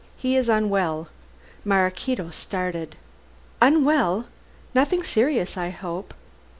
[0.17, 1.09] He is unwell."
[1.63, 2.95] Maraquito started.
[3.61, 4.25] "Unwell.
[4.73, 6.15] Nothing serious, I hope?"